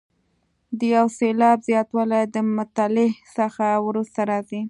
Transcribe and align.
د 0.77 0.79
یو 0.95 1.05
سېلاب 1.17 1.57
زیاتوالی 1.69 2.23
د 2.35 2.35
مطلع 2.57 3.09
څخه 3.37 3.65
وروسته 3.87 4.19
راځي. 4.31 4.59